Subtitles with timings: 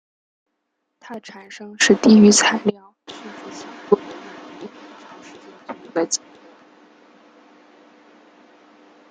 [0.99, 4.15] 它的发生是低于材料屈服强度的
[4.49, 6.25] 应力长时间作用的结果。